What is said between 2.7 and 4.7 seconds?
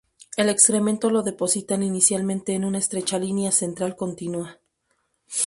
estrecha línea central continua.